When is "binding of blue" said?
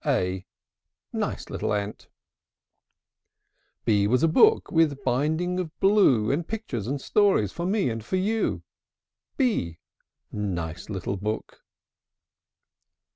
4.95-6.31